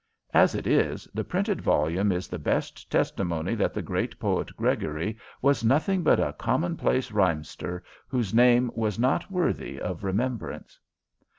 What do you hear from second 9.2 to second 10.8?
worthy of remembrance.